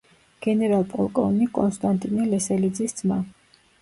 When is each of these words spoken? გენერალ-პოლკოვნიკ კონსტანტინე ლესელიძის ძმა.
გენერალ-პოლკოვნიკ 0.45 1.51
კონსტანტინე 1.57 2.25
ლესელიძის 2.33 2.99
ძმა. 3.03 3.19